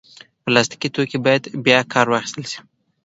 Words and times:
پلاستيکي 0.43 0.89
توکي 0.95 1.17
باید 1.25 1.43
بیا 1.65 1.79
کار 1.93 2.07
واخیستل 2.09 2.43
شي. 2.51 2.59